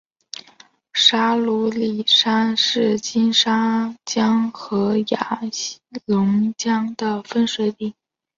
[0.93, 5.39] 沙鲁里山是金沙江与雅
[6.07, 7.93] 砻江的分水岭。